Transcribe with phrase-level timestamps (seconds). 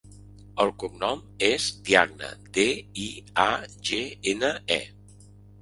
[0.63, 2.65] El cognom és Diagne: de,
[3.05, 3.07] i,
[3.47, 3.49] a,
[3.91, 4.03] ge,
[4.35, 5.33] ena, e.